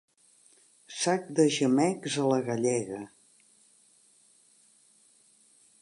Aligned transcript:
Sac 1.01 1.27
de 1.39 1.45
gemecs 1.57 2.17
a 2.23 2.25
la 2.31 2.39
gallega. 2.47 3.03